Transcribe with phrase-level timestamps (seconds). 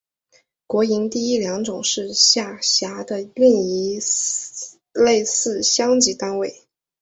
[0.65, 3.25] 国营第一良种是下辖的一
[3.93, 4.03] 个
[4.99, 6.63] 类似乡级单位。